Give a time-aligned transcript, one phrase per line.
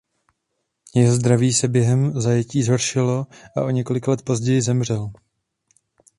[0.95, 5.11] Jeho zdraví se během zajetí zhoršilo a o několik let později zemřel.